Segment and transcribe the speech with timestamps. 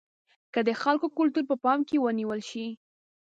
[0.53, 2.65] که د خلکو کلتور په پام کې ونیول شي.